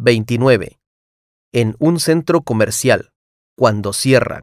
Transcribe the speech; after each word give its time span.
29. 0.00 0.78
En 1.52 1.74
un 1.80 1.98
centro 1.98 2.42
comercial, 2.42 3.10
cuando 3.56 3.92
cierran. 3.92 4.42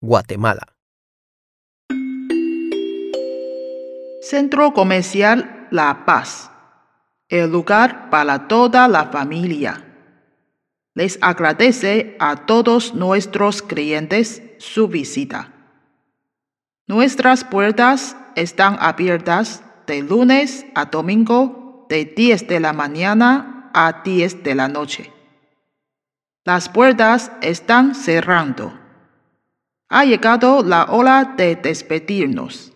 Guatemala. 0.00 0.76
Centro 4.22 4.72
Comercial 4.72 5.66
La 5.72 6.04
Paz. 6.06 6.52
El 7.28 7.50
lugar 7.50 8.08
para 8.08 8.46
toda 8.46 8.86
la 8.86 9.06
familia. 9.06 9.84
Les 10.94 11.18
agradece 11.22 12.16
a 12.20 12.46
todos 12.46 12.94
nuestros 12.94 13.62
clientes 13.62 14.42
su 14.58 14.86
visita. 14.86 15.52
Nuestras 16.86 17.42
puertas 17.42 18.16
están 18.36 18.76
abiertas 18.78 19.64
de 19.88 20.02
lunes 20.02 20.66
a 20.76 20.84
domingo 20.84 21.84
de 21.88 22.04
10 22.04 22.46
de 22.46 22.60
la 22.60 22.72
mañana 22.72 23.55
a 23.76 24.00
10 24.02 24.42
de 24.42 24.54
la 24.54 24.68
noche. 24.68 25.12
Las 26.44 26.70
puertas 26.70 27.30
están 27.42 27.94
cerrando. 27.94 28.72
Ha 29.90 30.06
llegado 30.06 30.62
la 30.62 30.86
hora 30.86 31.34
de 31.36 31.56
despedirnos. 31.56 32.72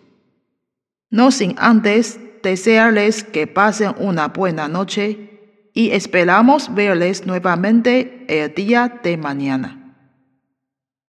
No 1.09 1.31
sin 1.31 1.55
antes 1.57 2.19
desearles 2.43 3.23
que 3.23 3.47
pasen 3.47 3.95
una 3.97 4.27
buena 4.27 4.67
noche 4.67 5.69
y 5.73 5.89
esperamos 5.91 6.73
verles 6.73 7.25
nuevamente 7.25 8.25
el 8.27 8.53
día 8.53 8.99
de 9.01 9.17
mañana. 9.17 9.97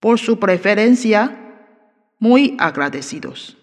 Por 0.00 0.18
su 0.18 0.38
preferencia, 0.38 1.38
muy 2.18 2.56
agradecidos. 2.58 3.58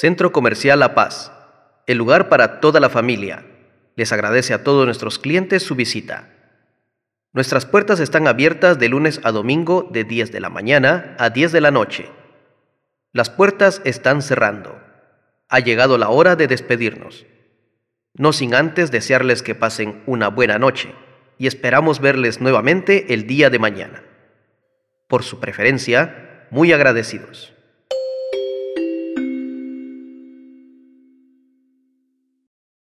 Centro 0.00 0.32
Comercial 0.32 0.78
La 0.78 0.94
Paz, 0.94 1.30
el 1.86 1.98
lugar 1.98 2.30
para 2.30 2.60
toda 2.60 2.80
la 2.80 2.88
familia. 2.88 3.44
Les 3.96 4.14
agradece 4.14 4.54
a 4.54 4.64
todos 4.64 4.86
nuestros 4.86 5.18
clientes 5.18 5.62
su 5.62 5.74
visita. 5.74 6.30
Nuestras 7.34 7.66
puertas 7.66 8.00
están 8.00 8.26
abiertas 8.26 8.78
de 8.78 8.88
lunes 8.88 9.20
a 9.24 9.30
domingo 9.30 9.90
de 9.92 10.04
10 10.04 10.32
de 10.32 10.40
la 10.40 10.48
mañana 10.48 11.14
a 11.18 11.28
10 11.28 11.52
de 11.52 11.60
la 11.60 11.70
noche. 11.70 12.08
Las 13.12 13.28
puertas 13.28 13.82
están 13.84 14.22
cerrando. 14.22 14.80
Ha 15.50 15.60
llegado 15.60 15.98
la 15.98 16.08
hora 16.08 16.34
de 16.34 16.46
despedirnos. 16.46 17.26
No 18.14 18.32
sin 18.32 18.54
antes 18.54 18.90
desearles 18.90 19.42
que 19.42 19.54
pasen 19.54 20.02
una 20.06 20.28
buena 20.28 20.58
noche 20.58 20.94
y 21.36 21.46
esperamos 21.46 22.00
verles 22.00 22.40
nuevamente 22.40 23.12
el 23.12 23.26
día 23.26 23.50
de 23.50 23.58
mañana. 23.58 24.02
Por 25.08 25.24
su 25.24 25.40
preferencia, 25.40 26.46
muy 26.50 26.72
agradecidos. 26.72 27.52